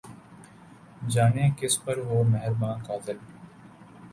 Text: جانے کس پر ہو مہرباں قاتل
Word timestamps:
جانے 1.09 1.49
کس 1.57 1.73
پر 1.83 1.97
ہو 2.07 2.23
مہرباں 2.23 2.75
قاتل 2.87 3.17